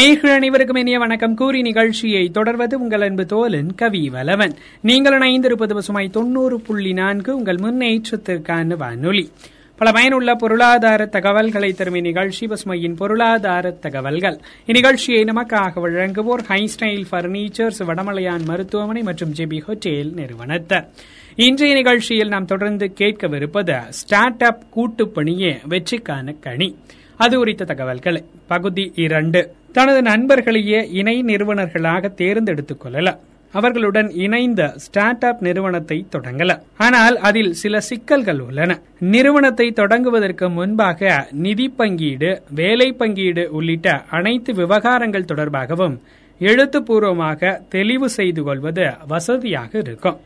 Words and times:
நேர்கள் 0.00 0.34
அனைவருக்கும் 0.34 0.76
இனிய 0.76 0.98
வணக்கம். 0.98 1.34
கூறி 1.34 1.60
நிகழ்ச்சியை 1.60 2.28
தொடர்வது 2.28 2.80
உங்கள் 2.80 3.00
அன்பு 3.00 3.24
தோலன் 3.24 3.74
கவி 3.76 4.10
வலவன். 4.10 4.52
நீங்கள் 4.80 5.18
இணைந்திருப்பது 5.18 5.74
பசுமை 5.74 6.08
தொண்ணூறு 6.08 6.60
புள்ளி 6.60 6.92
நான்கு 6.92 7.36
உங்கள் 7.36 7.54
முன்னேற்றத்திற்கான 7.54 8.76
வானொலி. 8.76 9.30
பல 9.76 9.92
பயனுள்ள 9.92 10.34
பொருளாதார 10.34 11.06
தகவல்களை 11.06 11.72
தரும் 11.72 11.94
இந்நிகழ்ச்சி 11.94 12.46
பசுமையின் 12.46 12.96
பொருளாதார 12.96 13.70
தகவல்கள். 13.70 14.40
இந்நிகழ்ச்சியை 14.66 15.24
நமக்காக 15.24 15.72
வழங்குவோர் 15.76 16.44
ஹைஸ்டைல் 16.48 17.04
பர்னிச்சர்ஸ் 17.10 17.84
வடமலையான் 17.86 18.44
மருத்துவமனை 18.44 19.02
மற்றும் 19.02 19.32
ஜெபி 19.32 19.60
ஹோட்டேல் 19.66 20.12
நிறுவனத்தர். 20.14 20.88
இன்றைய 21.36 21.74
நிகழ்ச்சியில் 21.74 22.28
நாம் 22.28 22.44
தொடர்ந்து 22.44 22.92
கேட்கவிருப்பது 22.98 23.88
ஸ்டார்ட் 23.88 24.42
அப் 24.42 24.62
கூட்டுப்பணியே 24.76 25.54
வெற்றிக்கான 25.68 26.36
கணி 26.42 26.74
அது 27.16 27.36
குறித்த 27.36 27.64
தகவல்களை. 27.64 28.24
பகுதி 28.46 28.92
இரண்டு. 28.94 29.54
தனது 29.72 30.02
நண்பர்களையே 30.02 30.92
இணை 30.92 31.22
நிறுவனர்களாக 31.22 32.08
தேர்ந்தெடுத்துக் 32.08 32.80
கொள்ளலாம் 32.80 33.18
அவர்களுடன் 33.52 34.10
இணைந்த 34.10 34.72
ஸ்டார்ட் 34.76 35.24
அப் 35.24 35.42
நிறுவனத்தை 35.42 36.06
தொடங்கல. 36.16 36.58
ஆனால் 36.76 37.16
அதில் 37.16 37.52
சில 37.52 37.80
சிக்கல்கள் 37.80 38.40
உள்ளன. 38.40 38.80
நிறுவனத்தை 38.98 39.72
தொடங்குவதற்கு 39.76 40.52
முன்பாக 40.52 41.28
நிதி 41.32 41.68
பங்கீடு 41.68 42.42
வேலை 42.50 42.92
பங்கீடு 42.92 43.48
உள்ளிட்ட 43.50 44.02
அனைத்து 44.10 44.52
விவகாரங்கள் 44.52 45.30
தொடர்பாகவும் 45.32 45.96
எழுத்துப்பூர்வமாக 46.38 47.60
தெளிவு 47.68 48.08
செய்து 48.08 48.42
கொள்வது 48.42 48.92
வசதியாக 49.08 49.78
இருக்கும். 49.78 50.18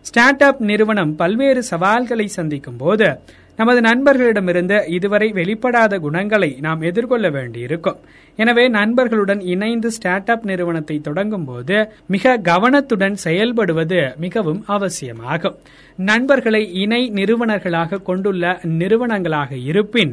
ஸ்டார்ட் 0.00 0.42
அப் 0.42 0.60
நிறுவனம் 0.60 1.16
பல்வேறு 1.16 1.62
சவால்களை 1.62 2.26
சந்திக்கும் 2.26 2.76
போது 2.76 3.20
நமது 3.58 3.80
நண்பர்களிடமிருந்து 3.80 4.76
இதுவரை 4.88 5.28
வெளிப்படாத 5.38 5.98
குணங்களை 5.98 6.50
நாம் 6.60 6.80
எதிர்கொள்ள 6.80 7.26
வேண்டியிருக்கும். 7.30 7.98
எனவே 8.38 8.64
நண்பர்களுடன் 8.68 9.40
இணைந்து 9.54 9.90
ஸ்டார்ட் 9.90 10.30
அப் 10.34 10.44
நிறுவனத்தை 10.44 10.96
தொடங்கும் 11.00 11.44
போது 11.44 11.76
மிக 12.06 12.36
கவனத்துடன் 12.50 13.16
செயல்படுவது 13.24 14.00
மிகவும் 14.16 14.62
அவசியமாகும். 14.76 15.56
நண்பர்களை 16.10 16.62
இணை 16.82 17.02
நிறுவனர்களாக 17.18 18.02
கொண்டுள்ள 18.08 18.44
நிறுவனங்களாக 18.80 19.50
இருப்பின் 19.70 20.12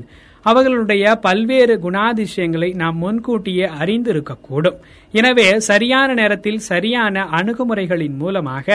அவர்களுடைய 0.49 1.03
பல்வேறு 1.25 1.75
குணாதிசயங்களை 1.85 2.69
நாம் 2.81 2.97
முன்கூட்டியே 3.03 3.67
அறிந்திருக்கக்கூடும். 3.81 4.77
எனவே 5.13 5.47
சரியான 5.69 6.09
நேரத்தில் 6.13 6.61
சரியான 6.71 7.25
அணுகுமுறைகளின் 7.37 8.17
மூலமாக 8.23 8.67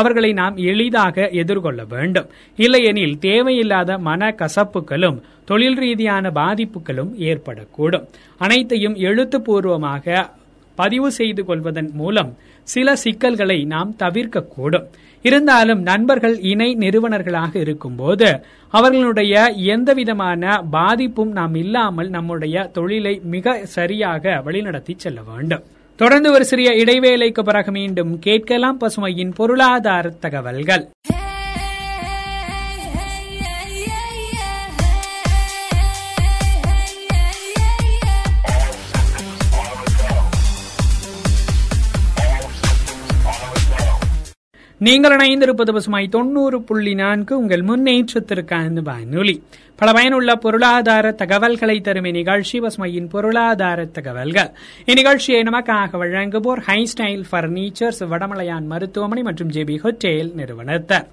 அவர்களை 0.00 0.30
நாம் 0.32 0.56
எளிதாக 0.70 1.28
எதிர்கொள்ள 1.42 1.82
வேண்டும். 1.94 2.28
இல்லையெனில் 2.56 3.16
தேவையில்லாத 3.28 3.98
மன 4.08 4.30
கசப்புகளும் 4.42 5.20
தொழில் 5.44 5.78
ரீதியான 5.82 6.30
பாதிப்புகளும் 6.30 7.12
ஏற்படக்கூடும். 7.28 8.06
அனைத்தையும் 8.38 8.96
எழுத்துப்பூர்வமாக 9.08 10.26
பதிவு 10.78 11.08
செய்து 11.18 11.42
கொள்வதன் 11.44 11.90
மூலம் 11.92 12.30
சில 12.74 12.96
சிக்கல்களை 12.96 13.58
நாம் 13.64 13.94
தவிர்க்கக்கூடும். 13.98 14.86
இருந்தாலும் 15.24 15.80
நண்பர்கள் 15.82 16.36
இணை 16.52 16.68
நிறுவனர்களாக 16.74 17.52
இருக்கும்போது 17.58 18.28
அவர்களுடைய 18.70 19.34
எந்தவிதமான 19.74 20.42
பாதிப்பும் 20.70 21.32
நாம் 21.32 21.54
இல்லாமல் 21.54 22.10
நம்முடைய 22.16 22.56
தொழிலை 22.72 23.14
மிக 23.34 23.56
சரியாக 23.76 24.42
வழிநடத்தி 24.46 24.94
செல்ல 24.96 25.20
வேண்டும். 25.28 25.64
தொடர்ந்து 25.98 26.32
ஒரு 26.32 26.44
சிறிய 26.44 26.70
இடைவேளைக்கு 26.84 27.42
பிறகு 27.42 27.70
மீண்டும் 27.70 28.18
கேட்கலாம் 28.18 28.80
பசுமையின் 28.80 29.34
பொருளாதார 29.34 30.08
தகவல்கள். 30.24 30.84
நீங்கள் 44.78 45.16
இணைந்திருப்பது 45.16 45.72
பசுமாய் 45.72 46.08
தொண்ணூறு 46.08 46.62
புள்ளி 46.62 46.94
நான்கு. 46.94 47.38
உங்கள் 47.38 47.62
முன்னேற்றத்திற்கான 47.62 48.82
வானொலி. 48.82 49.42
பல 49.76 49.92
பயனுள்ள 49.92 50.34
பொருளாதார 50.34 51.10
தகவல்களை 51.10 51.80
தரும் 51.80 52.04
இந்நிகழ்ச்சி 52.04 52.60
பசுமையின் 52.60 53.08
பொருளாதார 53.08 53.84
தகவல்கள். 53.84 54.50
இந்நிகழ்ச்சியை 54.86 55.42
நமக்காக 55.42 55.96
வழங்குவோர் 56.02 56.60
ஹை 56.60 56.88
ஸ்டைல் 56.96 57.24
பர்னிச்சர்ஸ் 57.32 58.00
வடமலையான் 58.00 58.66
மருத்துவமனை 58.66 59.22
மற்றும் 59.22 59.50
ஜேபி 59.50 59.78
ஹோட்டேல் 59.82 60.30
நிறுவனத்தர் 60.36 61.06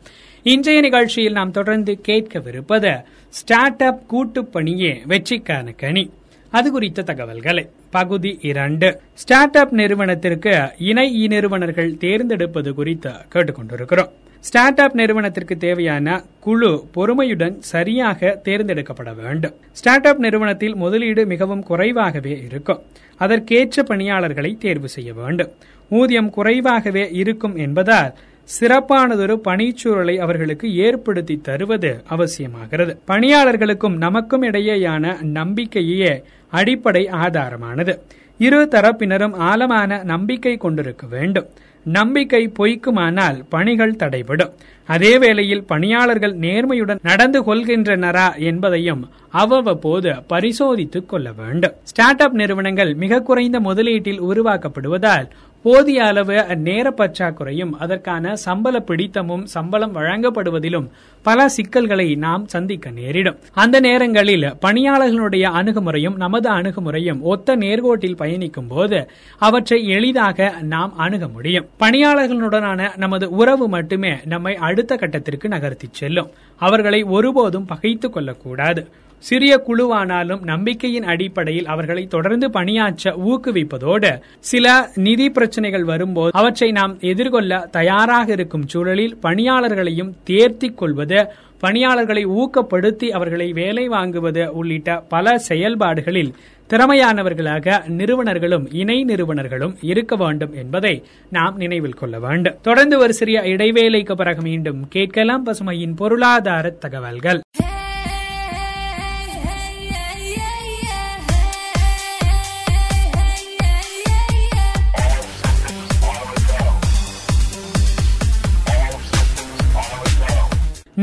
இன்றைய 0.44 0.82
நிகழ்ச்சியில் 0.82 1.32
நாம் 1.32 1.52
தொடர்ந்து 1.52 2.00
கேட்கவிருப்பது 2.08 3.04
ஸ்டார்ட் 3.30 3.84
அப் 3.84 4.02
கூட்டுப்பணியே 4.12 4.94
வெற்றிக்கான 5.08 5.76
கனி. 5.76 6.10
அது 6.58 6.72
குறித்த 6.72 7.02
தகவல்களை. 7.02 7.64
பகுதி 7.92 8.32
இரண்டு. 8.42 8.88
ஸ்டார்ட் 9.14 9.58
அப் 9.58 9.74
நிறுவனத்திற்கு 9.74 10.54
இணை 10.90 11.06
இ 11.22 11.28
நிறுவனர்கள் 11.28 11.98
தேர்ந்தெடுப்பது 11.98 12.74
குறித்து 12.74 13.12
கேட்டுக்கொண்டிருக்கிறோம். 13.34 14.12
ஸ்டார்ட் 14.40 14.80
அப் 14.80 14.96
நிறுவனத்திற்கு 14.96 15.56
தேவையான 15.58 16.08
குழு 16.40 16.72
பொறுமையுடன் 16.96 17.56
சரியாக 17.72 18.42
தேர்ந்தெடுக்கப்பட 18.44 19.12
வேண்டும். 19.16 19.56
ஸ்டார்ட் 19.72 20.08
அப் 20.08 20.20
நிறுவனத்தில் 20.20 20.76
முதலீடு 20.76 21.26
மிகவும் 21.26 21.64
குறைவாகவே 21.64 22.36
இருக்கும். 22.48 22.82
அதற்கேற்ற 23.22 23.84
பணியாளர்களை 23.84 24.52
தேர்வு 24.60 24.90
செய்ய 24.90 25.14
வேண்டும். 25.14 25.52
ஊதியம் 25.92 26.30
குறைவாகவே 26.30 27.10
இருக்கும் 27.22 27.56
என்பதால் 27.56 28.14
சிறப்பானதொரு 28.46 29.42
பணிச்சூழலை 29.44 30.18
அவர்களுக்கு 30.18 30.76
ஏற்படுத்தி 30.76 31.38
தருவது 31.38 32.04
அவசியமாகிறது. 32.10 32.98
பணியாளர்களுக்கும் 33.08 33.98
நமக்கும் 33.98 34.44
இடையேயான 34.44 35.22
நம்பிக்கையே 35.22 36.24
அடிப்படை 36.50 37.06
ஆதாரமானது. 37.06 38.00
இரு 38.38 38.68
தரப்பினரும் 38.72 39.34
ஆழமான 39.34 40.04
நம்பிக்கை 40.04 40.58
கொண்டிருக்க 40.58 41.08
வேண்டும். 41.08 41.46
நம்பிக்கை 41.84 42.52
பொய்க்குமானால் 42.60 43.44
பணிகள் 43.50 43.96
தடைபடும். 43.96 44.52
அதே 44.86 45.18
வேளையில் 45.18 45.64
பணியாளர்கள் 45.64 46.38
நேர்மையுடன் 46.40 47.00
நடந்து 47.04 47.42
கொள்கின்றனரா 47.44 48.38
என்பதையும் 48.38 49.10
அவ்வப்போது 49.30 50.14
பரிசோதித்துக் 50.28 51.10
கொள்ள 51.10 51.32
வேண்டும். 51.32 51.74
ஸ்டார்ட் 51.84 52.22
அப் 52.22 52.34
நிறுவனங்கள் 52.34 52.94
மிக 52.94 53.20
குறைந்த 53.20 53.60
முதலீட்டில் 53.60 54.22
உருவாக்கப்படுவதால் 54.22 55.30
போதிய 55.66 56.04
அளவு 56.04 56.56
நேர 56.56 56.94
பற்றாக்குறையும் 56.98 57.72
அதற்கான 57.80 58.36
சம்பள 58.36 58.80
பிடித்தமும் 58.80 59.46
சம்பளம் 59.46 59.96
வழங்கப்படுவதிலும் 59.96 60.90
பல 61.24 61.48
சிக்கல்களை 61.48 62.16
நாம் 62.16 62.48
சந்திக்க 62.48 62.92
நேரிடும். 62.92 63.38
அந்த 63.54 63.80
நேரங்களில் 63.80 64.42
பணியாளர்களுடைய 64.42 65.50
அணுகுமுறையும் 65.50 66.16
நமது 66.16 66.50
அணுகுமுறையும் 66.50 67.20
ஒத்த 67.20 67.56
நேர்கோட்டில் 67.58 68.16
பயணிக்கும் 68.16 68.68
போது 68.68 69.10
அவற்றை 69.38 69.88
எளிதாக 69.88 70.54
நாம் 70.62 70.98
அணுக 70.98 71.28
முடியும். 71.28 71.66
பணியாளர்களுடனான 71.80 72.98
நமது 72.98 73.30
உறவு 73.30 73.68
மட்டுமே 73.68 74.14
நம்மை 74.26 74.56
அடுத்த 74.56 74.96
கட்டத்திற்கு 74.96 75.48
நகர்த்தி 75.48 75.88
செல்லும். 75.92 76.30
அவர்களை 76.56 77.04
ஒருபோதும் 77.04 77.66
பகைத்துக் 77.66 78.14
கொள்ளக்கூடாது. 78.14 78.88
சிறிய 79.24 79.64
குழுவானாலும் 79.68 80.44
நம்பிக்கையின் 80.44 81.04
அடிப்படையில் 81.04 81.66
அவர்களை 81.66 82.08
தொடர்ந்து 82.08 82.50
பணியாற்ற 82.50 83.12
ஊக்குவிப்பதோடு 83.26 84.12
சில 84.40 84.66
நிதி 84.96 85.30
பிரச்சனைகள் 85.30 85.84
வரும்போது 85.84 86.32
அவற்றை 86.34 86.72
நாம் 86.72 87.00
எதிர்கொள்ள 87.00 87.68
தயாராக 87.72 88.32
இருக்கும் 88.32 88.68
சூழலில் 88.68 89.18
பணியாளர்களையும் 89.22 90.14
தேர்த்திக் 90.24 90.78
கொள்வது 90.78 91.20
பணியாளர்களை 91.60 92.26
ஊக்கப்படுத்தி 92.26 93.06
அவர்களை 93.10 93.52
வேலை 93.52 93.90
வாங்குவது 93.90 94.48
உள்ளிட்ட 94.48 94.98
பல 95.10 95.38
செயல்பாடுகளில் 95.38 96.34
திறமையானவர்களாக 96.70 97.88
நிறுவனர்களும் 97.88 98.72
இணை 98.72 99.04
நிறுவனர்களும் 99.04 99.76
இருக்க 99.82 100.16
வேண்டும் 100.16 100.54
என்பதை 100.54 101.04
நாம் 101.30 101.58
நினைவில் 101.58 101.94
கொள்ள 101.94 102.20
வேண்டும். 102.20 102.56
தொடர்ந்து 102.62 103.00
ஒரு 103.00 103.14
சிறிய 103.14 103.42
இடைவேளைக்கு 103.42 104.16
பிறகு 104.16 104.42
மீண்டும் 104.42 104.88
கேட்கலாம் 104.90 105.46
பசுமையின் 105.46 105.96
பொருளாதார 105.96 106.70
தகவல்கள். 106.70 107.42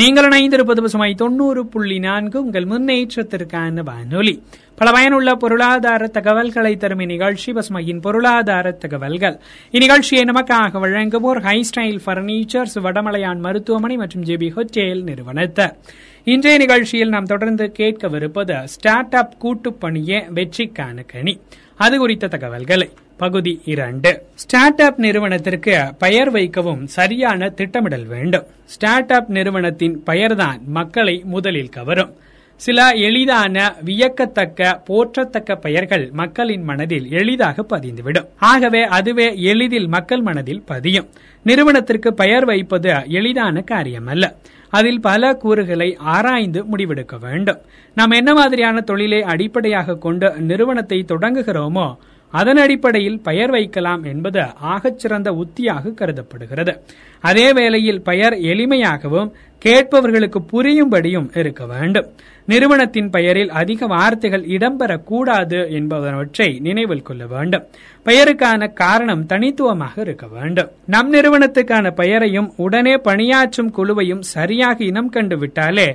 நீங்கள் 0.02 0.28
இணைந்திருப்பது 0.28 0.80
பசுமை 0.80 1.14
தொண்ணூறு 1.14 1.66
புள்ளி 1.66 1.98
நான்கு. 1.98 2.44
உங்கள் 2.44 2.64
முன்னேற்றத்திற்கான 2.64 3.82
வானொலி. 3.82 4.42
பல 4.76 4.90
பயனுள்ள 4.90 5.34
பொருளாதார 5.34 6.06
தகவல்களை 6.06 6.76
தரும் 6.76 6.98
இந்நிகழ்ச்சி 6.98 7.52
பசுமையின் 7.52 8.00
பொருளாதார 8.00 8.70
தகவல்கள். 8.70 9.40
இந்நிகழ்ச்சியை 9.72 10.24
நமக்காக 10.24 10.78
வழங்குவோர் 10.84 11.40
ஹை 11.40 11.66
ஸ்டைல் 11.70 11.98
பர்னிச்சர்ஸ் 12.06 12.74
வடமலையான் 12.74 13.38
மருத்துவமனை 13.38 13.96
மற்றும் 13.96 14.24
ஜேபி 14.24 14.50
ஹோட்டேல் 14.56 15.02
நிறுவனத்தர். 15.02 15.76
இன்றைய 16.24 16.58
நிகழ்ச்சியில் 16.58 17.08
நாம் 17.08 17.24
தொடர்ந்து 17.24 17.72
கேட்கவிருப்பது 17.78 18.64
ஸ்டார்ட் 18.64 19.14
அப் 19.14 19.34
கூட்டுப்பணிய 19.42 20.22
வெற்றிக்கான 20.34 21.06
கனி. 21.06 21.40
அது 21.76 21.98
குறித்த 21.98 22.28
தகவல்களை. 22.28 22.90
பகுதி 23.22 23.60
இரண்டு. 23.64 24.10
ஸ்டார்ட் 24.34 24.80
அப் 24.80 24.98
நிறுவனத்திற்கு 24.98 25.74
பெயர் 25.98 26.30
வைக்கவும் 26.30 26.86
சரியான 26.86 27.48
திட்டமிடல் 27.48 28.06
வேண்டும். 28.06 28.46
ஸ்டார்ட் 28.64 29.12
அப் 29.12 29.30
நிறுவனத்தின் 29.30 30.02
பெயர்தான் 30.02 30.60
மக்களை 30.66 31.22
முதலில் 31.24 31.68
கவரும். 31.68 32.12
சில 32.56 32.88
எளிதான 32.88 33.74
வியக்கத்தக்க 33.84 34.82
போற்றத்தக்க 34.88 35.56
பெயர்கள் 35.56 36.10
மக்களின் 36.12 36.62
மனதில் 36.62 37.06
எளிதாக 37.10 37.66
பதிந்துவிடும். 37.68 38.28
ஆகவே 38.38 38.82
அதுவே 38.84 39.40
எளிதில் 39.40 39.88
மக்கள் 39.88 40.20
மனதில் 40.20 40.62
பதியும். 40.62 41.08
நிறுவனத்திற்கு 41.42 42.14
பெயர் 42.14 42.44
வைப்பது 42.44 42.92
எளிதான 43.08 43.64
காரியமல்ல. 43.70 44.24
அதில் 44.70 45.00
பல 45.00 45.34
கூறுகளை 45.34 45.96
ஆராய்ந்து 45.96 46.64
முடிவெடுக்க 46.64 47.18
வேண்டும். 47.20 47.60
நாம் 47.94 48.10
என்ன 48.10 48.34
மாதிரியான 48.34 48.80
தொழிலை 48.80 49.22
அடிப்படையாக 49.22 49.96
கொண்டு 49.96 50.28
நிறுவனத்தை 50.38 51.04
தொடங்குகிறோமோ 51.08 51.86
அதன் 52.32 52.56
அடிப்படையில் 52.56 53.20
பெயர் 53.20 53.50
வைக்கலாம் 53.50 54.04
என்பது 54.04 54.42
ஆகச்சிறந்த 54.74 55.28
உத்தியாக 55.42 55.94
கருதப்படுகிறது. 55.94 56.74
அதே 57.20 57.52
வேளையில் 57.52 58.02
பெயர் 58.02 58.34
எளிமையாகவும் 58.52 59.32
கேட்பவர்களுக்கு 59.64 60.38
புரியும்படியும் 60.52 61.38
இருக்க 61.38 61.66
வேண்டும். 61.66 62.06
நிறுவனத்தின் 62.46 63.10
பெயரில் 63.10 63.50
அதிக 63.50 63.86
வார்த்தைகள் 63.86 64.44
இடம்பெறக்கூடாது 64.46 65.70
என்பவற்றை 65.70 66.58
நினைவில் 66.58 67.02
கொள்ள 67.02 67.26
வேண்டும். 67.26 67.66
பெயருக்கான 68.04 68.72
காரணம் 68.72 69.26
தனித்துவமாக 69.26 70.00
இருக்க 70.00 70.26
வேண்டும். 70.26 70.70
நம் 70.86 71.12
நிறுவனத்துக்கான 71.14 71.90
பெயரையும் 71.90 72.52
உடனே 72.56 72.96
பணியாற்றும் 72.96 73.70
குழுவையும் 73.76 74.24
சரியாக 74.34 74.84
இனம் 74.84 75.08
கண்டு 75.08 75.38
விட்டாலே 75.38 75.88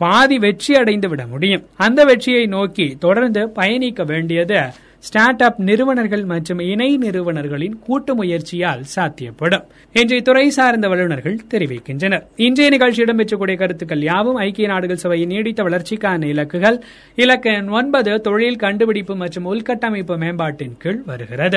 பாதி 0.00 0.38
வெற்றி 0.38 0.74
அடைந்து 0.74 1.08
விட 1.08 1.26
முடியும். 1.26 1.64
அந்த 1.76 2.04
வெற்றியை 2.04 2.46
நோக்கி 2.46 2.96
தொடர்ந்து 2.98 3.42
பயணிக்க 3.48 4.04
வேண்டியது 4.04 4.60
ஸ்டார்ட் 5.04 5.42
அப் 5.42 5.60
நிறுவனர்கள் 5.60 6.24
மற்றும் 6.24 6.58
இணை 6.58 6.96
நிறுவனர்களின் 6.96 7.78
கூட்டு 7.78 8.14
முயற்சியால் 8.14 8.82
சாத்தியப்படும். 8.96 9.64
என்று 9.92 10.22
துறை 10.22 10.50
சார்ந்த 10.50 10.88
வல்லுநர்கள் 10.88 11.38
தெரிவிக்கின்றனர். 11.50 12.24
இன்றைய 12.36 12.70
நிகழ்ச்சி 12.70 13.02
இடம்பெற்றக்கூடிய 13.02 13.56
கருத்துக்கள் 13.56 14.02
யாவும் 14.02 14.36
ஐக்கிய 14.36 14.68
நாடுகள் 14.68 14.96
சபையின் 14.96 15.28
நீடித்த 15.28 15.62
வளர்ச்சிக்கான 15.62 16.26
இலக்குகள். 16.34 16.80
இலக்கு 17.14 17.64
ஒன்பது 17.70 18.20
தொழில் 18.20 18.56
கண்டுபிடிப்பு 18.56 19.16
மற்றும் 19.16 19.46
உள்கட்டமைப்பு 19.54 20.16
மேம்பாட்டின் 20.16 20.76
கீழ் 20.78 21.02
வருகிறது. 21.06 21.56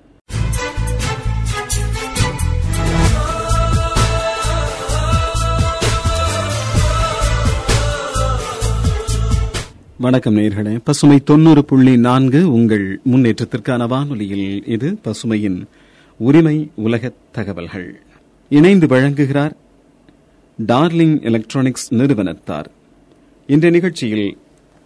வணக்கம் 10.01 10.35
நேர்களே 10.35 10.79
பசுமை 10.83 11.23
தொண்ணூறு 11.23 11.65
புள்ளி 11.65 11.97
நான்கு 11.97 12.51
உங்கள் 12.51 13.01
முன்னேற்றத்திற்கான 13.11 13.87
வானொலியில் 13.87 14.63
இது 14.65 14.97
பசுமையின் 15.03 15.67
உரிமை 16.19 16.69
உலக 16.75 17.11
தகவல்கள். 17.31 17.99
இணைந்து 18.49 18.87
வழங்குகிறார் 18.87 19.55
டார்லிங் 20.59 21.21
எலக்ட்ரானிக்ஸ் 21.21 21.93
நிறுவனத்தார். 21.93 22.69
இன்றைய 23.47 23.75
நிகழ்ச்சியில் 23.75 24.37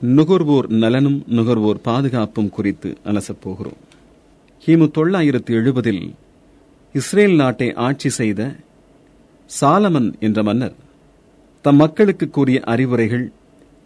நுகர்வோர் 0.01 0.69
நலனும் 0.69 1.23
நுகர்வோர் 1.27 1.81
பாதுகாப்பும் 1.81 2.49
குறித்து 2.49 2.97
அலசப்போகிறோம் 3.05 3.79
கிமு 4.67 4.91
தொள்ளாயிரத்து 4.91 5.53
எழுபதில் 5.53 6.13
இஸ்ரேல் 6.91 7.35
நாட்டை 7.35 7.73
ஆட்சி 7.73 8.09
செய்த 8.09 8.55
சாலமன் 9.61 10.19
என்ற 10.19 10.43
மன்னர் 10.43 10.75
தம் 11.61 11.75
மக்களுக்கு 11.75 12.29
கூறிய 12.29 12.59
அறிவுரைகள் 12.65 13.31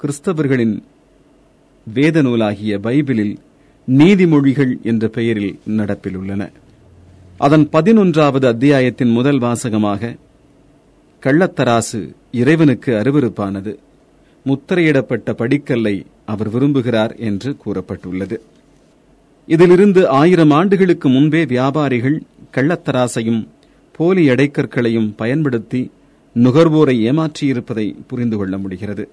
கிறிஸ்தவர்களின் 0.02 0.84
வேத 1.94 2.22
நூலாகிய 2.22 2.78
பைபிளில் 2.78 3.36
நீதிமொழிகள் 3.88 4.82
என்ற 4.82 5.08
பெயரில் 5.08 5.60
நடப்பில் 5.68 6.16
உள்ளன 6.16 6.52
அதன் 7.38 7.70
பதினொன்றாவது 7.72 8.46
அத்தியாயத்தின் 8.46 9.12
முதல் 9.12 9.40
வாசகமாக 9.40 10.18
கள்ளத்தராசு 11.24 12.00
இறைவனுக்கு 12.32 12.92
அருவருப்பானது. 12.94 13.76
முத்திரையிடப்பட்ட 14.46 15.34
படிக்கல்லை 15.34 16.06
அவர் 16.26 16.50
விரும்புகிறார் 16.54 17.18
என்று 17.18 17.56
கூறப்பட்டுள்ளது. 17.66 18.38
இதிலிருந்து 19.48 20.08
ஆயிரம் 20.08 20.52
ஆண்டுகளுக்கு 20.52 21.10
முன்பே 21.10 21.46
வியாபாரிகள் 21.46 22.22
கள்ளத்தராசையும் 22.54 23.48
போலி 23.92 24.30
எடைக்கற்களையும் 24.30 25.10
பயன்படுத்தி 25.16 25.92
நுகர்வோரை 26.36 26.96
ஏமாற்றியிருப்பதை 27.10 27.96
புரிந்து 28.08 28.38
கொள்ள 28.38 28.58
முடிகிறது. 28.58 29.10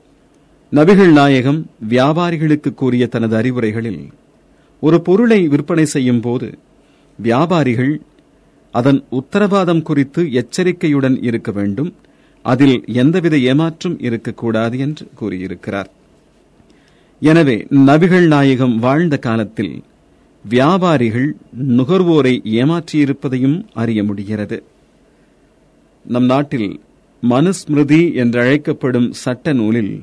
நபிகள் 0.72 1.12
நாயகம் 1.12 1.58
வியாபாரிகளுக்கு 1.88 2.74
கூறிய 2.74 3.06
தனது 3.06 3.36
அறிவுரைகளில் 3.36 4.00
ஒரு 4.80 5.00
பொருளை 5.00 5.48
விற்பனை 5.48 5.84
செய்யும் 5.84 6.20
போது 6.20 6.58
வியாபாரிகள் 7.18 7.92
அதன் 8.70 9.04
உத்தரவாதம் 9.10 9.82
குறித்து 9.82 10.32
எச்சரிக்கையுடன் 10.32 11.22
இருக்க 11.22 11.50
வேண்டும் 11.50 11.94
அதில் 12.44 12.84
எந்தவித 12.92 13.36
ஏமாற்றும் 13.36 13.96
இருக்கக்கூடாது 13.98 14.78
என்று 14.78 15.08
கூறியிருக்கிறார். 15.14 15.90
எனவே 17.22 17.66
நபிகள் 17.70 18.26
நாயகம் 18.26 18.78
வாழ்ந்த 18.78 19.16
காலத்தில் 19.18 19.82
வியாபாரிகள் 20.44 21.28
நுகர்வோரை 21.76 22.34
ஏமாற்றியிருப்பதையும் 22.58 23.58
அறிய 23.72 24.04
முடிகிறது. 24.04 24.58
நம் 26.04 26.24
நாட்டில் 26.24 26.80
மனுஸ்மிருதி 27.22 28.02
என்றழைக்கப்படும் 28.22 29.10
சட்ட 29.10 29.52
நூலில் 29.52 29.94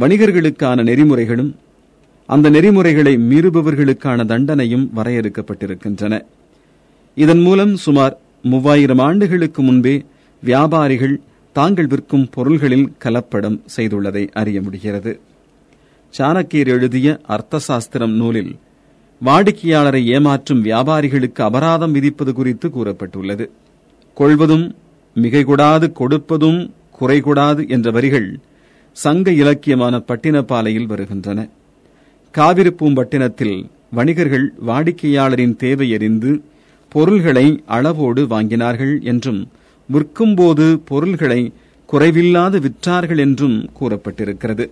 வணிகர்களுக்கான 0.00 0.82
நெறிமுறைகளும் 0.82 1.54
அந்த 2.26 2.50
நெறிமுறைகளை 2.50 3.16
மீறுபவர்களுக்கான 3.16 4.24
தண்டனையும் 4.24 4.88
வரையறுக்கப்பட்டிருக்கின்றன. 4.96 6.24
இதன் 7.14 7.40
மூலம் 7.40 7.76
சுமார் 7.76 8.18
மூவாயிரம் 8.42 8.98
ஆண்டுகளுக்கு 8.98 9.62
முன்பே 9.62 10.04
வியாபாரிகள் 10.44 11.20
தாங்கள் 11.52 11.86
விற்கும் 11.86 12.28
பொருள்களில் 12.30 12.92
கலப்படம் 13.04 13.60
செய்துள்ளதை 13.76 14.28
அறிய 14.32 14.62
முடிகிறது. 14.62 15.20
சாணக்கியர் 16.18 16.66
எழுதிய 16.66 17.20
அர்த்தசாஸ்திரம் 17.28 18.14
நூலில் 18.14 18.56
வாடிக்கையாளரை 19.24 20.02
ஏமாற்றும் 20.16 20.62
வியாபாரிகளுக்கு 20.62 21.42
அபராதம் 21.42 21.92
விதிப்பது 21.92 22.32
குறித்து 22.32 22.68
கூறப்பட்டுள்ளது. 22.68 23.46
கொள்வதும் 24.14 24.74
மிகைகூடாது 25.14 25.92
கொடுப்பதும் 26.00 26.70
குறைகூடாது 27.00 27.68
என்ற 27.68 27.90
வரிகள் 27.90 28.38
சங்க 29.02 29.32
இலக்கியமான 29.32 29.94
பட்டினப்பாலையில் 30.08 30.86
வருகின்றன. 30.86 31.38
காவிரிப்பூம்பட்டினத்தில் 32.34 33.56
வணிகர்கள் 33.90 34.46
வாடிக்கையாளரின் 34.66 35.56
தேவை 35.56 35.94
அறிந்து 35.94 36.30
பொருள்களை 36.92 37.46
அளவோடு 37.66 38.22
வாங்கினார்கள் 38.26 38.94
என்றும் 39.02 39.40
விற்கும்போது 39.88 40.66
பொருள்களை 40.84 41.40
குறைவில்லாது 41.92 42.58
விற்றார்கள் 42.66 43.18
என்றும் 43.18 43.56
கூறப்பட்டிருக்கிறது. 43.80 44.66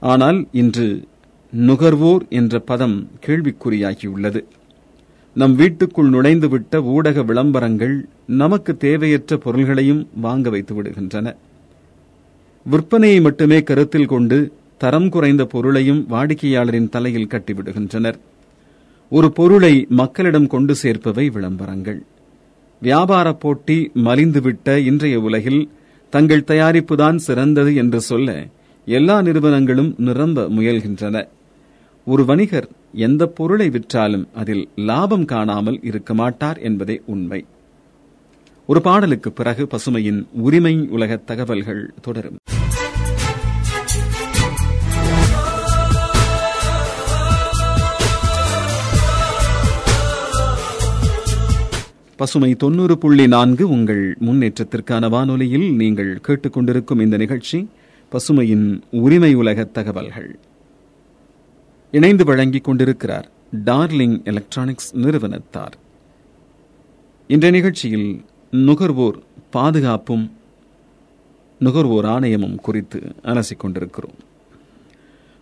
ஆனால் 0.00 0.38
இன்று 0.52 0.88
நுகர்வோர் 1.50 2.24
என்ற 2.28 2.58
பதம் 2.70 2.96
கேள்விக்குறியாகியுள்ளது. 3.26 4.40
நம் 5.34 5.54
வீட்டுக்குள் 5.54 6.10
நுழைந்துவிட்ட 6.10 6.82
ஊடக 6.94 7.22
விளம்பரங்கள் 7.22 7.96
நமக்கு 8.26 8.76
தேவையற்ற 8.76 9.36
பொருள்களையும் 9.36 10.02
வாங்க 10.20 10.50
வைத்து 10.50 10.74
விடுகின்றன. 10.76 11.36
விற்பனையை 12.70 13.20
மட்டுமே 13.20 13.62
கருத்தில் 13.62 14.06
கொண்டு 14.06 14.52
தரம் 14.78 15.08
குறைந்த 15.08 15.44
பொருளையும் 15.44 16.06
வாடிக்கையாளரின் 16.10 16.88
தலையில் 16.88 17.26
கட்டிவிடுகின்றனர். 17.26 18.18
ஒரு 19.10 19.32
பொருளை 19.32 19.86
மக்களிடம் 19.88 20.46
கொண்டு 20.46 20.74
சேர்ப்பவை 20.82 21.26
விளம்பரங்கள். 21.32 22.02
வியாபார 22.80 23.32
போட்டி 23.32 23.90
மலிந்துவிட்ட 23.94 24.76
இன்றைய 24.76 25.20
உலகில் 25.20 25.70
தங்கள் 26.10 26.44
தயாரிப்புதான் 26.46 27.16
சிறந்தது 27.16 27.74
என்று 27.74 28.00
சொல்ல 28.00 28.46
எல்லா 28.84 29.22
நிறுவனங்களும் 29.22 29.94
நிரம்ப 29.98 30.42
முயல்கின்றன. 30.42 31.28
ஒரு 32.04 32.24
வணிகர் 32.24 32.68
எந்த 32.92 33.26
பொருளை 33.26 33.68
விற்றாலும் 33.68 34.28
அதில் 34.34 34.68
லாபம் 34.76 35.24
காணாமல் 35.24 35.80
இருக்க 35.82 36.14
மாட்டார் 36.14 36.58
என்பதே 36.58 37.00
உண்மை. 37.06 37.44
ஒரு 38.66 38.80
பாடலுக்கு 38.80 39.32
பிறகு 39.32 39.66
பசுமையின் 39.70 40.26
உரிமை 40.32 40.88
உலக 40.90 41.16
தகவல்கள் 41.16 41.92
தொடரும். 42.02 42.36
பசுமை 52.18 52.54
தொண்ணூறு 52.54 52.98
புள்ளி 52.98 53.26
நான்கு 53.26 53.68
உங்கள் 53.68 54.16
முன்னேற்றத்திற்கான 54.20 55.08
வானொலியில் 55.08 55.74
நீங்கள் 55.74 56.20
கேட்டுக்கொண்டிருக்கும் 56.28 57.00
இந்த 57.00 57.16
நிகழ்ச்சி 57.16 57.68
பசுமையின் 58.12 58.80
உரிமை 58.90 59.34
உலக 59.34 59.64
தகவல்கள். 59.64 60.38
இணைந்து 61.90 62.24
வழங்கிக் 62.24 62.64
கொண்டிருக்கிறார் 62.64 63.28
டார்லிங் 63.64 64.24
எலக்ட்ரானிக்ஸ் 64.24 64.96
நிறுவனத்தார். 64.96 65.76
இன்றைய 67.28 67.56
நிகழ்ச்சியில் 67.56 68.24
நுகர்வோர் 68.50 69.18
பாதுகாப்பும் 69.50 70.32
நுகர்வோர் 71.58 72.04
ஆணையமும் 72.04 72.56
குறித்து 72.56 73.02
அலசிக் 73.22 73.60
கொண்டிருக்கிறோம். 73.60 74.18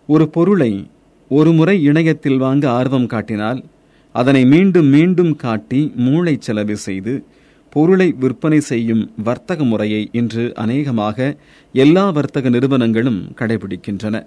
ஒரு 0.07 0.29
பொருளை 0.29 0.87
ஒரு 1.29 1.51
முறை 1.51 1.83
இணையத்தில் 1.83 2.37
வாங்க 2.37 2.71
ஆர்வம் 2.71 3.07
காட்டினால் 3.07 3.63
அதனை 4.11 4.45
மீண்டும் 4.45 4.87
மீண்டும் 4.87 5.35
காட்டி 5.35 5.91
மூளை 5.95 6.37
செலவு 6.39 6.77
செய்து 6.77 7.25
பொருளை 7.69 8.15
விற்பனை 8.19 8.59
செய்யும் 8.59 9.11
வர்த்தக 9.23 9.63
முறையை 9.63 10.09
இன்று 10.11 10.51
அநேகமாக 10.55 11.37
எல்லா 11.73 12.09
வர்த்தக 12.09 12.49
நிறுவனங்களும் 12.49 13.19
கடைபிடிக்கின்றன. 13.35 14.25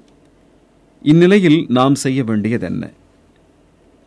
இந்நிலையில் 1.02 1.66
நாம் 1.68 1.94
செய்ய 1.94 2.24
வேண்டியதென்ன? 2.24 2.90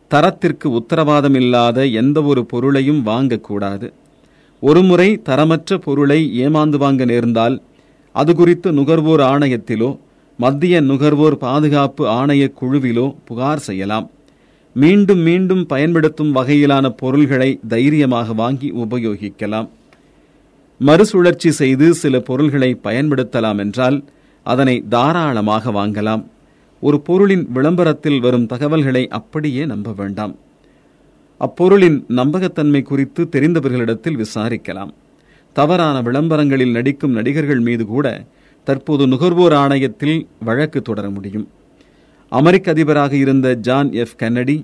தரத்திற்கு 0.08 0.70
உத்தரவாதம் 0.70 1.34
இல்லாத 1.34 1.86
எந்த 1.86 2.22
ஒரு 2.22 2.44
பொருளையும் 2.46 3.06
வாங்கக்கூடாது. 3.06 3.92
ஒருமுறை 4.60 5.20
தரமற்ற 5.24 5.78
பொருளை 5.78 6.40
ஏமாந்து 6.40 6.76
வாங்க 6.76 7.04
நேர்ந்தால் 7.04 7.62
அது 8.12 8.34
குறித்து 8.34 8.72
நுகர்வோர் 8.72 9.20
ஆணையத்திலோ 9.20 9.98
மத்திய 10.36 10.80
நுகர்வோர் 10.80 11.36
பாதுகாப்பு 11.36 12.06
ஆணைய 12.06 12.52
குழுவிலோ 12.60 13.14
புகார் 13.24 13.58
செய்யலாம். 13.58 14.10
மீண்டும் 14.74 15.18
மீண்டும் 15.18 15.66
பயன்படுத்தும் 15.66 16.34
வகையிலான 16.34 16.88
பொருள்களை 16.88 17.60
தைரியமாக 17.68 18.32
வாங்கி 18.32 18.72
உபயோகிக்கலாம். 18.72 19.68
மறுசுழற்சி 20.78 21.50
செய்து 21.50 21.94
சில 21.94 22.20
பொருள்களை 22.20 22.80
பயன்படுத்தலாம் 22.84 23.58
என்றால் 23.58 24.04
அதனை 24.42 24.84
தாராளமாக 24.88 25.70
வாங்கலாம். 25.70 26.24
ஒரு 26.80 27.00
பொருளின் 27.00 27.46
விளம்பரத்தில் 27.52 28.20
வரும் 28.20 28.46
தகவல்களை 28.46 29.08
அப்படியே 29.08 29.66
நம்ப 29.66 29.92
வேண்டாம். 29.92 30.36
அப்பொருளின் 31.40 32.04
நம்பகத்தன்மை 32.08 32.82
குறித்து 32.82 33.28
தெரிந்தவர்களிடத்தில் 33.32 34.24
விசாரிக்கலாம். 34.24 34.92
தவறான 35.52 36.02
விளம்பரங்களில் 36.02 36.70
நடிக்கும் 36.70 37.12
நடிகர்கள் 37.12 37.60
மீது 37.60 37.86
கூட 37.86 38.24
தற்போது 38.64 39.06
நுகர்வோர் 39.06 39.52
ஆணையத்தில் 39.52 40.26
வழக்கு 40.40 40.82
தொடர 40.82 41.10
முடியும். 41.10 41.48
அமெரிக்க 42.38 42.70
அதிபராக 42.70 43.12
இருந்த 43.16 43.48
ஜான் 43.66 43.90
எஃப் 44.02 44.16
கென்னடி 44.16 44.56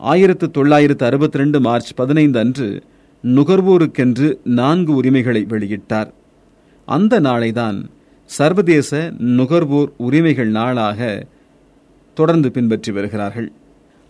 ஆயிரத்து 0.00 0.46
தொள்ளாயிரத்து 0.50 1.04
அறுபத்தி 1.06 1.38
ரெண்டு 1.38 1.58
மார்ச் 1.60 1.90
பதினைந்து 1.94 2.38
அன்று 2.38 2.68
நுகர்வோருக்கென்று 3.24 4.28
நான்கு 4.58 4.92
உரிமைகளை 4.94 5.42
வெளியிட்டார். 5.50 6.10
அந்த 6.88 7.20
நாளைதான் 7.20 7.78
சர்வதேச 8.30 8.90
நுகர்வோர் 9.38 9.90
உரிமைகள் 9.96 10.50
நாளாக 10.58 11.00
தொடர்ந்து 12.16 12.50
பின்பற்றி 12.50 12.92
வருகிறார்கள். 12.92 13.48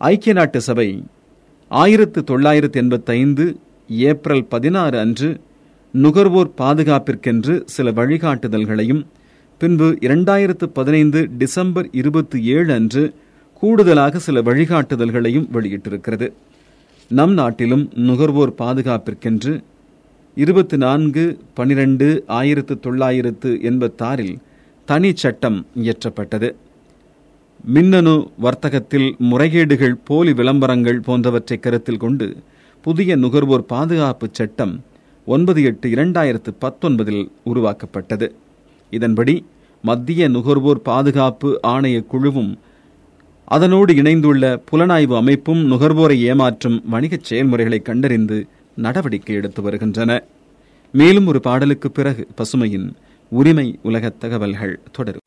ஐக்கிய 0.01 0.35
நாட்டு 0.35 0.61
சபை 0.61 0.89
ஆயிரத்து 1.71 2.21
தொள்ளாயிரத்து 2.25 2.81
எண்பத்தைந்து 2.81 3.47
ஏப்ரல் 3.89 4.45
பதினாறு 4.45 4.99
அன்று 4.99 5.31
நுகர்வோர் 5.95 6.51
பாதுகாப்பிற்கென்று 6.59 7.55
சில 7.67 7.91
வழிகாட்டுதல்களையும் 8.01 9.03
பின்பு 9.59 9.87
இரண்டாயிரத்து 10.01 10.67
பதினைந்து 10.73 11.29
டிசம்பர் 11.39 11.87
இருபத்தி 11.93 12.39
ஏழு 12.43 12.73
அன்று 12.73 13.15
கூடுதலாக 13.61 14.19
சில 14.19 14.43
வழிகாட்டுதல்களையும் 14.43 15.47
வெளியிட்டிருக்கிறது. 15.53 16.27
நம் 17.09 17.33
நாட்டிலும் 17.33 17.91
நுகர்வோர் 17.95 18.53
பாதுகாப்பிற்கென்று 18.59 19.53
இருபத்தி 20.35 20.77
நான்கு 20.77 21.39
பனிரெண்டு 21.55 22.25
ஆயிரத்து 22.27 22.81
தொள்ளாயிரத்து 22.81 23.59
எண்பத்தாறில் 23.63 24.37
தனி 24.85 25.13
சட்டம் 25.15 25.67
இயற்றப்பட்டது. 25.83 26.51
மின்னணு 27.65 28.31
வர்த்தகத்தில் 28.39 29.17
முறைகேடுகள் 29.31 30.01
போலி 30.05 30.33
விளம்பரங்கள் 30.33 31.01
போன்றவற்றை 31.01 31.59
கருத்தில் 31.59 32.03
கொண்டு 32.07 32.37
புதிய 32.83 33.17
நுகர்வோர் 33.17 33.71
பாதுகாப்பு 33.75 34.29
சட்டம் 34.33 34.85
ஒன்பது 35.27 35.63
எட்டு 35.63 35.89
இரண்டாயிரத்து 35.89 36.53
பத்தொன்பதில் 36.61 37.25
உருவாக்கப்பட்டது. 37.45 38.35
இதன்படி 38.91 39.45
மத்திய 39.83 40.29
நுகர்வோர் 40.29 40.83
பாதுகாப்பு 40.83 41.61
ஆணைய 41.67 42.05
குழுவும் 42.13 42.59
அதனோடு 43.45 43.95
இணைந்துள்ள 43.95 44.63
புலனாய்வு 44.71 45.17
அமைப்பும் 45.17 45.71
நுகர்வோரை 45.71 46.23
ஏமாற்றும் 46.33 46.83
வணிகச் 46.91 47.23
செயல்முறைகளை 47.23 47.79
கண்டறிந்து 47.79 48.47
நடவடிக்கை 48.77 49.35
எடுத்து 49.35 49.63
வருகின்றன. 49.63 50.23
மேலும் 50.93 51.27
ஒரு 51.27 51.41
பாடலுக்கு 51.41 51.91
பிறகு 51.91 52.29
பசுமையின் 52.37 52.93
உரிமை 53.31 53.79
உலகத் 53.83 54.21
தகவல்கள் 54.21 54.81
தொடரும். 54.93 55.21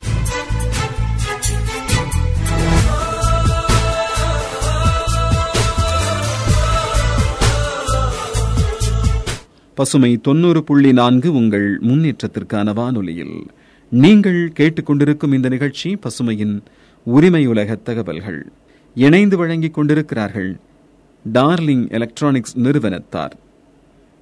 பசுமை 9.80 10.18
தொண்ணூறு 10.18 10.64
புள்ளி 10.64 10.94
நான்கு 10.94 11.34
உங்கள் 11.34 11.80
முன்னேற்றத்திற்கான 11.80 12.74
வானொலியில். 12.74 13.46
நீங்கள் 13.90 14.52
கேட்டுக்கொண்டிருக்கும் 14.60 15.34
இந்த 15.34 15.50
நிகழ்ச்சி 15.50 15.90
பசுமையின் 15.96 16.62
உரிமை 17.04 17.46
உலக 17.46 17.76
தகவல்கள். 17.76 18.52
இணைந்து 18.96 19.38
வழங்கிக் 19.38 19.74
கொண்டிருக்கிறார்கள் 19.74 20.58
டார்லிங் 21.34 21.90
எலக்ட்ரானிக்ஸ் 21.90 22.58
நிறுவனத்தார். 22.58 23.32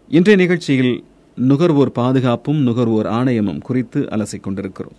இன்றைய 0.09 0.41
நிகழ்ச்சியில் 0.41 1.03
நுகர்வோர் 1.35 1.91
பாதுகாப்பும் 1.91 2.61
நுகர்வோர் 2.61 3.05
ஆணையமும் 3.05 3.61
குறித்து 3.61 4.07
அலசிக் 4.11 4.43
கொண்டிருக்கிறோம். 4.43 4.97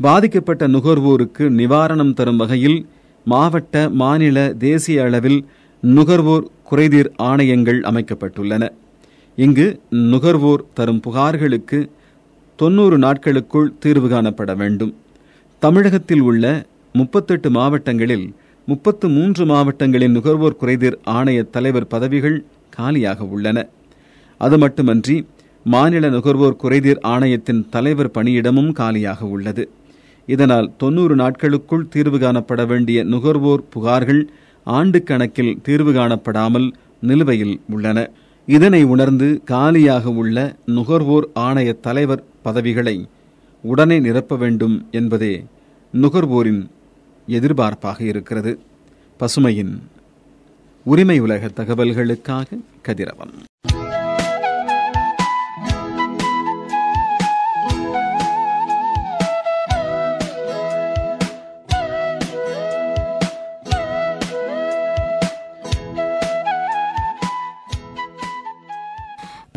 பாதிக்கப்பட்ட 0.00 0.68
நுகர்வோருக்கு 0.68 1.48
நிவாரணம் 1.60 2.14
தரும் 2.14 2.36
வகையில் 2.36 2.86
மாவட்ட 3.24 3.88
மாநில 3.88 4.54
தேசிய 4.58 5.02
அளவில் 5.02 5.46
நுகர்வோர் 5.80 6.50
குறைதீர் 6.70 7.12
ஆணையங்கள் 7.22 7.80
அமைக்கப்பட்டுள்ளன. 7.92 8.70
இங்கு 9.44 9.64
நுகர்வோர் 10.12 10.62
தரும் 10.74 11.00
புகார்களுக்கு 11.06 11.78
தொன்னூறு 12.56 12.98
நாட்களுக்குள் 12.98 13.68
தீர்வு 13.78 14.08
காணப்பட 14.08 14.56
வேண்டும். 14.56 14.92
தமிழகத்தில் 15.62 16.20
உள்ள 16.20 16.44
முப்பத்தெட்டு 16.92 17.50
மாவட்டங்களில் 17.50 18.26
முப்பத்து 18.66 19.08
மூன்று 19.08 19.44
மாவட்டங்களின் 19.46 20.14
நுகர்வோர் 20.16 20.58
குறைதீர் 20.62 20.98
ஆணைய 21.18 21.46
தலைவர் 21.50 21.86
பதவிகள் 21.86 22.44
காலியாக 22.70 23.24
உள்ளன. 23.24 23.58
அது 24.36 24.58
மட்டுமன்றி 24.58 25.16
மாநில 25.64 26.08
நுகர்வோர் 26.08 26.60
குறைதீர் 26.62 27.02
ஆணையத்தின் 27.14 27.64
தலைவர் 27.70 28.14
பணியிடமும் 28.14 28.72
காலியாக 28.72 29.24
உள்ளது. 29.26 29.64
இதனால் 30.26 30.72
தொன்னூறு 30.76 31.16
நாட்களுக்குள் 31.16 31.88
தீர்வு 31.88 32.18
காணப்பட 32.18 32.62
வேண்டிய 32.66 33.04
நுகர்வோர் 33.04 33.68
புகார்கள் 33.74 34.22
ஆண்டு 34.66 35.00
கணக்கில் 35.02 35.58
தீர்வு 35.62 35.92
காணப்படாமல் 35.92 36.70
நிலுவையில் 37.00 37.60
உள்ளன. 37.68 38.10
இதனை 38.54 38.84
உணர்ந்து 38.84 39.26
காலியாக 39.44 40.10
உள்ள 40.20 40.36
நுகர்வோர் 40.66 41.26
ஆணைய 41.34 41.70
தலைவர் 41.80 42.24
பதவிகளை 42.42 42.94
உடனே 43.64 43.98
நிரப்ப 44.00 44.36
வேண்டும் 44.36 44.76
என்பதே 44.90 45.34
நுகர்வோரின் 45.92 46.62
எதிர்பார்ப்பாக 47.28 48.00
இருக்கிறது. 48.12 48.52
பசுமையின் 49.20 49.74
உரிமை 50.84 51.18
உலக 51.18 51.46
தகவல்களுக்காக 51.46 52.58
கதிரவன். 52.82 53.34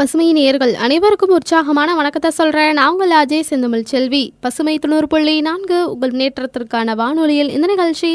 பசுமை 0.01 0.27
நேயர்கள் 0.35 0.71
அனைவருக்கும் 0.83 1.33
உற்சாகமான 1.35 1.89
வணக்கத்தை 1.97 2.29
சொல்றேன். 2.37 2.71
நாங்கள் 2.79 3.11
அஜய் 3.17 3.43
செந்தமிழ் 3.49 3.83
செல்வி. 3.91 4.21
பசுமை 4.43 4.73
தொண்ணூறு 4.83 5.07
புள்ளி 5.11 5.35
நான்கு 5.47 5.77
உங்கள் 5.91 6.13
முன்னேற்றத்திற்கான 6.13 6.95
வானொலியில் 7.01 7.51
இந்த 7.55 7.67
நிகழ்ச்சி 7.71 8.11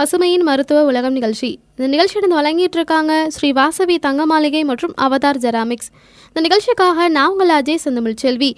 பசுமையின் 0.00 0.44
மருத்துவ 0.48 0.84
உலகம் 0.90 1.16
நிகழ்ச்சி. 1.18 1.50
இந்த 1.76 1.88
நிகழ்ச்சியிடம் 1.94 2.34
வழங்கிட்டு 2.38 2.78
இருக்காங்க 2.80 3.12
ஸ்ரீ 3.34 3.50
வாசவி 3.60 3.96
தங்க 4.06 4.24
மாளிகை 4.32 4.62
மற்றும் 4.70 4.94
அவதார் 5.06 5.42
ஜெராமிக்ஸ். 5.44 5.90
இந்த 6.28 6.42
நிகழ்ச்சிக்காக 6.46 7.08
நான் 7.16 7.30
உங்கள் 7.34 7.54
அஜய் 7.58 7.82
செந்தமிழ் 7.84 8.18
செல்வி. 8.24 8.50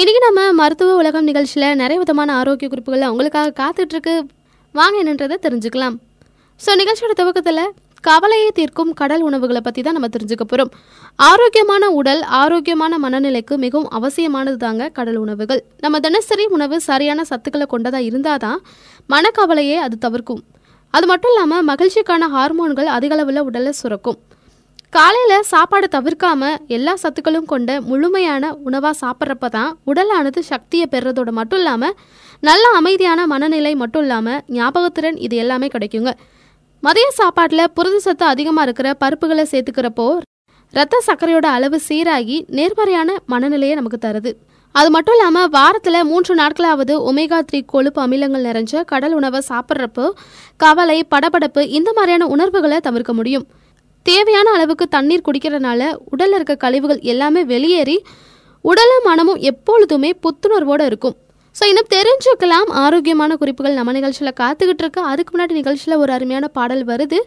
இன்னைக்கு 0.00 0.22
நம்ம 0.28 0.48
மருத்துவ 0.62 0.96
உலகம் 1.02 1.28
நிகழ்ச்சியில் 1.30 1.68
நிறைய 1.82 1.98
விதமான 2.04 2.36
ஆரோக்கிய 2.40 2.70
குறிப்புகள் 2.74 3.10
உங்களுக்காக 3.14 3.54
காத்துட்டு 3.62 3.96
இருக்கு. 3.96 4.16
வாங்க 4.74 4.96
என்னன்றதை 5.04 5.38
தெரிஞ்சுக்கலாம். 5.46 5.96
ஸோ 6.60 6.72
நிகழ்ச்சியோட 6.82 7.14
துவக்கத்தில் 7.22 7.64
கவலையை 8.04 8.50
தீர்க்கும் 8.58 8.92
கடல் 9.00 9.24
உணவுகளை 9.28 9.60
பற்றி 9.64 9.80
தான் 9.86 9.96
நம்ம 9.96 10.08
தெரிஞ்சுக்க 10.14 10.44
போகிறோம் 10.46 10.70
ஆரோக்கியமான 11.30 11.84
உடல் 11.98 12.22
ஆரோக்கியமான 12.42 12.92
மனநிலைக்கு 13.04 13.54
மிகவும் 13.64 13.90
அவசியமானது 13.98 14.58
தாங்க 14.64 14.88
கடல் 14.98 15.18
உணவுகள். 15.24 15.60
நம்ம 15.84 15.98
தினசரி 16.06 16.46
உணவு 16.56 16.78
சரியான 16.88 17.24
சத்துக்களை 17.30 17.66
கொண்டதாக 17.74 18.08
இருந்தால் 18.10 18.42
தான் 18.46 18.58
மனக்கவலையை 19.14 19.76
அது 19.86 19.98
தவிர்க்கும். 20.06 20.42
அது 20.94 21.06
மட்டும் 21.12 21.32
இல்லாமல் 21.34 21.66
மகிழ்ச்சிக்கான 21.70 22.28
ஹார்மோன்கள் 22.36 22.90
அதிகளவில் 22.96 23.46
உடலை 23.48 23.74
சுரக்கும். 23.82 24.18
காலையில் 24.96 25.46
சாப்பாடு 25.52 25.86
தவிர்க்காம 25.96 26.42
எல்லா 26.76 26.94
சத்துக்களும் 27.02 27.50
கொண்ட 27.52 27.70
முழுமையான 27.90 28.44
உணவாக 28.68 28.94
சாப்பிட்றப்ப 29.02 29.48
தான் 29.56 29.70
உடலானது 29.90 30.40
சக்தியை 30.52 30.86
பெறுறதோட 30.94 31.30
மட்டும் 31.36 31.60
இல்லாமல் 31.62 31.94
நல்ல 32.48 32.64
அமைதியான 32.80 33.26
மனநிலை 33.32 33.72
மட்டும் 33.82 34.04
இல்லாமல் 34.06 34.42
ஞாபகத்திறன் 34.58 35.18
இது 35.26 35.36
எல்லாமே 35.44 35.68
கிடைக்குங்க. 35.74 36.12
மதிய 36.82 37.06
சாப்பாட்டில் 37.16 37.70
புரத 37.76 37.96
சத்து 38.04 38.24
அதிகமாக 38.32 38.64
இருக்கிற 38.66 38.88
பருப்புகளை 39.00 39.42
சேர்த்துக்கிறப்போ 39.50 40.06
ரத்த 40.74 41.00
சர்க்கரையோட 41.06 41.46
அளவு 41.56 41.78
சீராகி 41.88 42.36
நேர்மறையான 42.58 43.16
மனநிலையை 43.32 43.74
நமக்கு 43.78 43.98
தருது. 44.04 44.30
அது 44.74 44.88
மட்டும் 44.94 45.14
இல்லாமல் 45.16 45.50
வாரத்தில் 45.56 46.06
மூன்று 46.10 46.32
நாட்களாவது 46.40 46.94
ஒமேகா 47.10 47.38
த்ரீ 47.48 47.60
கொழுப்பு 47.72 48.00
அமிலங்கள் 48.04 48.46
நிறைஞ்ச 48.48 48.82
கடல் 48.92 49.14
உணவை 49.18 49.40
சாப்பிட்றப்போ 49.48 50.06
கவலை 50.64 50.98
படபடப்பு 51.14 51.64
இந்த 51.78 51.90
மாதிரியான 51.96 52.28
உணர்வுகளை 52.34 52.78
தவிர்க்க 52.86 53.12
முடியும். 53.20 53.46
தேவையான 54.06 54.50
அளவுக்கு 54.56 54.86
தண்ணீர் 54.96 55.26
குடிக்கிறதுனால 55.28 55.90
உடலில் 56.12 56.36
இருக்க 56.38 56.54
கழிவுகள் 56.64 57.00
எல்லாமே 57.12 57.42
வெளியேறி 57.54 57.98
உடலும் 58.64 59.06
மனமும் 59.08 59.42
எப்பொழுதுமே 59.50 60.12
புத்துணர்வோடு 60.24 60.86
இருக்கும். 60.90 61.16
ஸோ 61.58 61.64
இன்னும் 61.70 61.92
தெரிஞ்சுக்கலாம். 61.96 62.68
ஆரோக்கியமான 62.84 63.36
குறிப்புகள் 63.36 63.78
நம்ம 63.78 63.92
நிகழ்ச்சியில் 63.98 64.38
காத்துக்கிட்டு 64.42 64.84
இருக்கு. 64.84 65.00
அதுக்கு 65.12 65.32
முன்னாடி 65.34 65.54
நிகழ்ச்சியில் 65.60 66.00
ஒரு 66.02 66.12
அருமையான 66.16 66.48
பாடல் 66.58 66.84
வருது. 66.92 67.20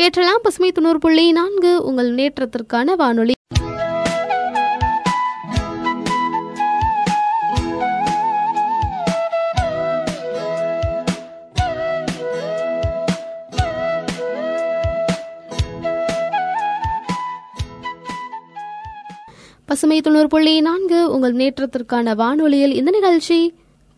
கேட்டலாம் 0.00 0.44
பசுமை 0.46 0.72
தொண்ணூறு 0.72 0.98
புள்ளி 0.98 1.26
நான்கு 1.40 1.72
உங்கள் 1.90 2.10
முன்னேற்றத்திற்கான 2.10 2.96
வானொலி. 3.02 3.36
பசுமை 19.70 19.96
தொண்ணூறு 20.00 20.28
புள்ளி 20.28 20.52
நான்கு 20.66 21.00
உங்கள் 21.14 21.34
முன்னேற்றத்திற்கான 21.34 22.14
வானொலியில் 22.20 22.72
இந்த 22.78 22.90
நிகழ்ச்சி 22.90 23.36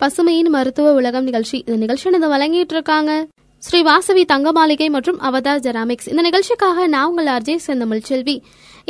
பசுமையின் 0.00 0.50
மருத்துவ 0.54 0.90
உலகம் 0.98 1.24
நிகழ்ச்சி 1.28 1.58
இந்த 1.66 1.76
நிகழ்ச்சியானது 1.82 2.28
வழங்கிட்டு 2.32 2.74
இருக்காங்க 2.76 3.12
ஸ்ரீ 3.62 3.80
வாசவி 3.88 4.22
தங்க 4.32 4.52
மாளிகை 4.52 4.88
மற்றும் 4.96 5.18
அவதார் 5.28 5.62
ஜெராமிக்ஸ். 5.66 6.08
இந்த 6.12 6.22
நிகழ்ச்சிக்காக 6.28 6.86
நான் 6.94 7.08
உங்கள் 7.10 7.30
அர்ஜய் 7.36 7.58
செந்தமிழ் 7.66 8.04
செல்வி. 8.10 8.36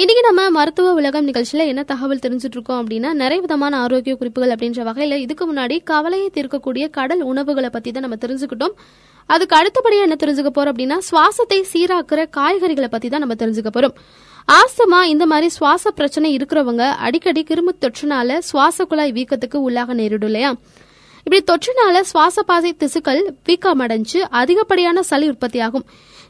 இன்னைக்கு 0.00 0.24
நம்ம 0.28 0.48
மருத்துவ 0.56 0.94
உலகம் 1.00 1.28
நிகழ்ச்சியில 1.28 1.66
என்ன 1.72 1.84
தகவல் 1.92 2.24
தெரிஞ்சுட்டு 2.26 2.58
இருக்கோம் 2.58 2.80
அப்படின்னா 2.82 3.12
நிறைய 3.22 3.40
விதமான 3.46 3.78
ஆரோக்கிய 3.84 4.16
குறிப்புகள் 4.16 4.54
அப்படின்ற 4.56 4.88
வகையில 4.90 5.20
இதுக்கு 5.26 5.46
முன்னாடி 5.52 5.78
கவலையை 5.92 6.28
தீர்க்கக்கூடிய 6.38 6.90
கடல் 6.98 7.22
உணவுகளை 7.32 7.72
பத்தி 7.76 7.92
தான் 7.92 8.06
நம்ம 8.08 8.20
தெரிஞ்சுக்கிட்டோம். 8.26 8.76
அதுக்கு 9.26 9.56
அடுத்தபடியா 9.60 10.06
என்ன 10.08 10.18
தெரிஞ்சுக்க 10.24 10.52
போறோம் 10.58 10.74
அப்படின்னா 10.74 10.98
சுவாசத்தை 11.10 11.60
சீராக்குற 11.72 12.20
காய்கறிகளை 12.38 12.90
பத்தி 12.96 13.08
தான் 13.08 13.24
நம்ம 13.26 13.38
தெரிஞ்சுக்க 13.44 13.72
போறோம். 13.78 13.96
ஆஸ்துமா 14.48 15.02
இந்த 15.02 15.26
மாதிரி 15.26 15.48
சுவாச 15.48 15.90
பிரச்சனை 15.90 16.36
இருக்கிறவங்க 16.36 16.90
அடிக்கடி 16.90 17.46
கிருமி 17.48 17.72
தொற்றுனால 17.80 18.38
சுவாச 18.38 18.84
குழாய் 18.84 19.12
வீக்கத்துக்கு 19.12 19.54
உள்ளாக 19.54 19.94
நேரிடும் 19.94 20.28
இல்லையா? 20.28 20.54
இப்படி 21.24 21.44
தொற்றுனால 21.52 22.00
சுவாச 22.00 22.42
பாதை 22.42 22.76
திசுக்கள் 22.78 23.22
வீக்கமடைஞ்சு 23.48 24.16
அதிகப்படியான 24.30 25.02
சளி 25.02 25.28
உற்பத்தியாகும். 25.28 25.84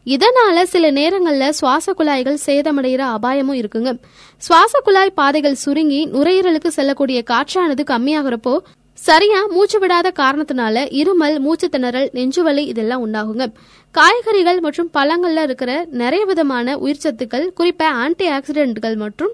இதனால 0.07 0.63
சில 0.63 0.91
நேரங்கள்ல 0.93 1.49
சுவாச 1.49 1.93
குழாய்கள் 1.93 2.39
சேதமடைகிற 2.47 2.99
அபாயமும் 2.99 3.61
இருக்குங்க. 3.61 3.99
சுவாச 4.37 4.81
குழாய் 4.81 5.11
பாதைகள் 5.11 5.55
சுருங்கி 5.55 6.07
நுரையீரலுக்கு 6.07 6.67
செல்லக்கூடிய 6.67 7.23
காற்றானது 7.31 7.85
கம்மியாகிறப்போ 7.85 8.59
சரியா 8.99 9.39
மூச்சு 9.53 9.79
விடாத 9.83 10.09
காரணத்தினால 10.19 10.83
இருமல் 11.01 11.37
மூச்சு 11.45 11.67
திணறல் 11.75 12.09
நெஞ்சுவலி 12.17 12.65
இதெல்லாம் 12.73 13.03
உண்டாகுங்க. 13.07 13.47
காய்கறிகள் 13.95 14.61
மற்றும் 14.67 14.91
பழங்கள்ல 14.97 15.43
இருக்கிற 15.49 15.73
நிறைய 16.03 16.23
விதமான 16.31 16.77
உயிர் 16.85 17.03
சத்துக்கள் 17.05 17.47
குறிப்பா 17.59 17.89
ஆன்டி 18.05 18.27
ஆக்சிடென்ட்கள் 18.37 18.97
மற்றும் 19.05 19.33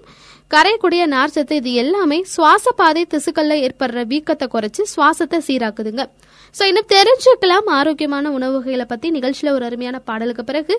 கரையக்கூடிய 0.51 1.01
நார்ச்சத்து 1.13 1.55
இது 1.61 1.73
எல்லாமே 1.81 2.17
சுவாச 2.33 2.71
பாதை 2.79 3.03
திசுக்கள்ல 3.11 3.57
ஏற்படுற 3.65 4.03
வீக்கத்தை 4.13 4.47
குறைச்சு 4.53 4.83
சுவாசத்தை 4.93 5.39
சீராக்குதுங்க. 5.47 6.03
ஸோ 6.55 6.63
இன்னும் 6.69 6.89
தெரிஞ்சுக்கலாம் 6.95 7.67
ஆரோக்கியமான 7.79 8.31
உணவு 8.37 8.55
வகைகளை 8.57 8.85
பத்தி 8.93 9.09
நிகழ்ச்சியில 9.17 9.53
ஒரு 9.57 9.65
அருமையான 9.69 9.99
பாடலுக்கு 10.09 10.43
பிறகு. 10.43 10.77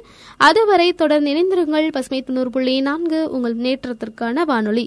அதுவரை 0.48 0.88
தொடர்ந்து 1.02 1.30
இணைந்திருங்கள் 1.34 1.88
பசுமை 1.98 2.22
தொண்ணூறு 2.22 2.52
புள்ளி 2.56 2.76
நான்கு 2.90 3.20
உங்கள் 3.36 3.56
முன்னேற்றத்திற்கான 3.58 4.44
வானொலி. 4.52 4.84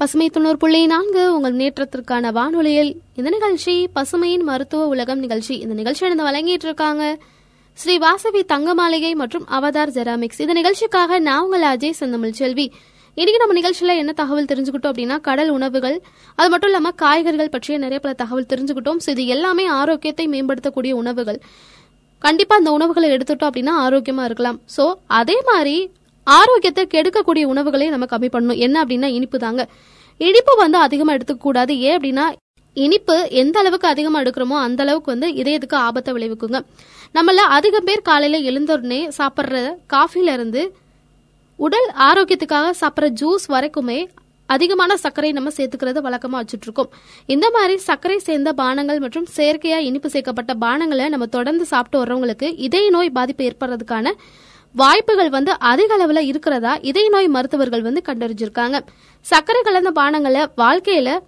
பசுமை 0.00 0.26
தொண்ணூறு 0.34 0.58
புள்ளி 0.60 0.78
நான்கு 0.92 1.22
உங்கள் 1.36 1.56
நேற்றத்திற்கான 1.60 2.30
வானொலியில் 2.36 2.90
இந்த 3.18 3.30
நிகழ்ச்சி 3.34 3.74
பசுமையின் 3.96 4.44
மருத்துவ 4.50 4.84
உலகம் 4.92 5.20
நிகழ்ச்சி 5.24 5.54
இந்த 5.64 5.74
நிகழ்ச்சி 5.80 6.04
நடந்து 6.04 6.26
வழங்கிட்டு 6.28 6.66
இருக்காங்க 6.68 7.02
ஸ்ரீ 7.78 7.94
வாசவி 8.04 8.40
தங்க 8.52 8.74
மாளிகை 8.78 9.10
மற்றும் 9.22 9.44
அவதார் 9.56 9.92
ஜெராமிக்ஸ் 9.96 10.40
இந்த 10.44 10.54
நிகழ்ச்சிக்காக 10.60 11.18
நான் 11.26 11.42
உங்கள் 11.44 11.66
அஜய் 11.72 11.94
செந்தமிழ் 12.00 12.34
செல்வி. 12.40 12.66
இன்னைக்கு 13.16 13.42
நம்ம 13.42 13.58
நிகழ்ச்சியில 13.58 13.98
என்ன 14.02 14.14
தகவல் 14.22 14.50
தெரிஞ்சுக்கிட்டோம் 14.52 14.92
அப்படின்னா 14.92 15.18
கடல் 15.28 15.52
உணவுகள் 15.58 15.96
அது 16.38 16.48
மட்டும் 16.54 16.70
இல்லாம 16.72 16.94
காய்கறிகள் 17.04 17.54
பற்றிய 17.54 17.78
நிறைய 17.84 18.00
பல 18.06 18.14
தகவல் 18.22 18.50
தெரிஞ்சுக்கிட்டோம். 18.54 19.00
ஸோ 19.04 19.10
இது 19.16 19.24
எல்லாமே 19.36 19.66
ஆரோக்கியத்தை 19.80 20.26
மேம்படுத்தக்கூடிய 20.34 20.94
உணவுகள். 21.02 21.40
கண்டிப்பா 22.24 22.56
அந்த 22.60 22.70
உணவுகளை 22.78 23.10
எடுத்துட்டோம் 23.16 23.50
அப்படின்னா 23.50 23.74
ஆரோக்கியமா 23.86 24.24
இருக்கலாம். 24.30 24.60
ஸோ 24.76 24.86
அதே 25.20 25.38
மாதிரி 25.50 25.76
ஆரோக்கியத்தை 26.38 26.84
கெடுக்கக்கூடிய 26.94 27.44
உணவுகளை 27.52 27.86
நம்ம 27.94 28.08
கம்மி 28.12 28.28
பண்ணணும். 28.34 28.60
என்ன 28.66 28.76
அப்படின்னா 28.82 29.08
இனிப்பு 29.18 29.38
தாங்க. 29.46 29.62
இனிப்பு 30.20 30.52
வந்து 30.62 30.78
அதிகமா 30.86 31.12
எடுத்துக்கூடாது 31.16 31.74
ஏன் 31.88 31.96
அப்படின்னா 31.98 32.26
இனிப்பு 32.76 33.14
எந்த 33.42 33.56
அளவுக்கு 33.62 33.86
அதிகமா 33.92 34.18
எடுக்கிறோமோ 34.22 34.56
அந்த 34.66 34.80
அளவுக்கு 34.84 35.12
வந்து 35.14 35.28
இதயத்துக்கு 35.40 35.76
ஆபத்தை 35.86 36.10
விளைவிக்குங்க. 36.16 36.58
நம்மள 37.16 37.44
அதிகம் 37.56 37.86
பேர் 37.88 38.06
காலையில 38.08 38.38
எழுந்தோடனே 38.50 39.00
சாப்பிட்ற 39.18 39.62
காஃபில 39.94 40.34
இருந்து 40.38 40.62
உடல் 41.58 41.88
ஆரோக்கியத்துக்காக 42.08 42.68
சாப்பிட்ற 42.82 43.08
ஜூஸ் 43.20 43.46
வரைக்குமே 43.54 43.98
அதிகமான 44.48 44.92
சர்க்கரை 45.02 45.30
நம்ம 45.36 45.50
சேர்த்துக்கிறது 45.56 46.00
வழக்கமா 46.06 46.38
வச்சுட்டு 46.40 46.66
இருக்கோம் 46.68 46.88
இந்த 47.34 47.46
மாதிரி 47.56 47.74
சர்க்கரை 47.88 48.16
சேர்ந்த 48.28 48.50
பானங்கள் 48.60 49.02
மற்றும் 49.04 49.26
செயற்கையா 49.36 49.78
இனிப்பு 49.88 50.08
சேர்க்கப்பட்ட 50.14 50.54
பானங்களை 50.64 51.06
நம்ம 51.14 51.28
தொடர்ந்து 51.36 51.66
சாப்பிட்டு 51.72 52.00
வர்றவங்களுக்கு 52.00 52.48
இதய 52.68 52.86
நோய் 52.96 53.16
பாதிப்பு 53.18 53.44
ஏற்படுறதுக்கான 53.48 54.14
வாய்ப்புகள் 54.74 55.30
வந்து 55.30 55.52
அதிக 55.58 55.96
அளவுல 55.96 56.18
இருக்கிறதா? 56.18 56.72
இதய 56.90 57.08
நோய் 57.08 57.28
மருத்துவர்கள் 57.28 57.82
வந்து 57.82 58.02
கண்டறிஞ்சிருக்காங்க. 58.08 58.76
சர்க்கரை 59.26 59.60
கலந்த 59.62 59.90
பானங்களை 60.00 60.42
வாழ்க்கையில 60.62 61.18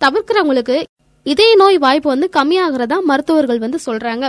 தவிர்க்கிறவங்களுக்கு 0.00 0.82
இதய 1.22 1.56
நோய் 1.56 1.78
வாய்ப்பு 1.78 2.08
வந்து 2.08 2.28
கம்மியாகிறதா 2.36 2.96
மருத்துவர்கள் 3.10 3.58
வந்து 3.58 3.78
சொல்றாங்க. 3.86 4.26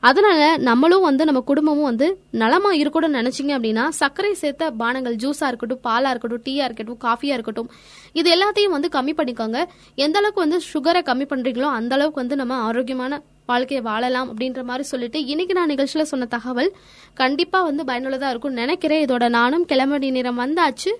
அதனால 0.00 0.40
நம்மளும் 0.56 1.02
வந்து 1.02 1.24
நம்ம 1.24 1.40
குடும்பமும் 1.40 1.88
வந்து 1.90 2.06
நலமா 2.30 2.70
இருக்கணும்னு 2.72 3.18
நினைச்சீங்க 3.20 3.52
அப்படின்னா 3.56 3.84
சர்க்கரை 4.00 4.32
சேர்த்த 4.34 4.70
பானங்கள் 4.70 5.16
ஜூஸா 5.22 5.46
இருக்கட்டும் 5.46 5.80
பாலா 5.86 6.10
இருக்கட்டும் 6.12 6.42
டீயா 6.48 6.64
இருக்கட்டும் 6.68 6.98
காஃபியா 7.06 7.36
இருக்கட்டும் 7.36 7.70
இது 8.12 8.28
எல்லாத்தையும் 8.36 8.74
வந்து 8.76 8.88
கம்மி 8.96 9.14
பண்ணிக்கோங்க. 9.20 9.60
எந்த 9.94 10.18
அளவுக்கு 10.18 10.44
வந்து 10.44 10.60
சுகரை 10.72 11.02
கம்மி 11.10 11.26
பண்றீங்களோ 11.32 11.70
அந்த 11.78 11.94
அளவுக்கு 11.94 12.22
வந்து 12.22 12.36
நம்ம 12.36 12.54
ஆரோக்கியமான 12.68 13.20
வாழ்க்கையை 13.46 13.86
வாழலாம் 13.86 14.28
அப்படின்ற 14.30 14.62
மாதிரி 14.62 14.84
சொல்லிட்டு 14.84 15.24
இன்னைக்கு 15.24 15.54
நான் 15.54 15.70
நிகழ்ச்சியில 15.70 16.02
சொன்ன 16.02 16.26
தகவல் 16.26 16.72
கண்டிப்பா 17.14 17.62
வந்து 17.62 17.84
பயனுள்ளதா 17.84 18.28
இருக்கும்னு 18.28 18.58
நினைக்கிறேன். 18.58 19.04
இதோட 19.04 19.28
நானும் 19.28 19.64
கிளம்படி 19.64 20.10
நேரம் 20.10 20.38
வந்தாச்சு. 20.38 20.92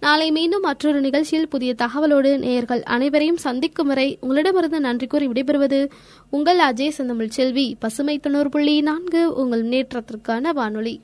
நாளை 0.00 0.30
மீண்டும் 0.30 0.60
மற்றொரு 0.60 1.00
நிகழ்ச்சியில் 1.00 1.48
புதிய 1.48 1.74
தகவலோடு 1.78 2.38
நேயர்கள் 2.38 2.82
அனைவரையும் 2.82 3.36
சந்திக்கும் 3.36 3.86
வரை 3.86 4.18
உங்களிடமிருந்து 4.20 4.80
நன்றி 4.80 5.06
கூறி 5.06 5.26
விடைபெறுவது 5.28 5.90
உங்கள் 6.30 6.58
அஜய் 6.58 6.88
செந்தமிழ் 6.88 7.28
செல்வி. 7.28 7.76
பசுமை 7.78 8.18
தொண்ணூறு 8.18 8.48
புள்ளி 8.48 8.80
நான்கு 8.80 9.34
உங்கள் 9.34 9.64
முன்னேற்றத்திற்கான 9.64 10.50
வானொலி. 10.52 11.00